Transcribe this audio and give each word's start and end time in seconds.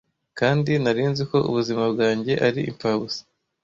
Kandi 0.39 0.71
nari 0.83 1.03
nzi 1.11 1.23
ko 1.31 1.37
ubuzima 1.49 1.83
bwanjye 1.93 2.33
ari 2.47 2.61
impfabusa. 2.69 3.21